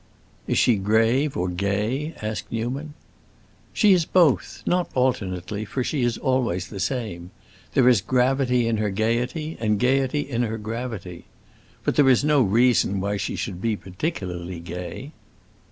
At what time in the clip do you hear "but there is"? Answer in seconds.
11.83-12.23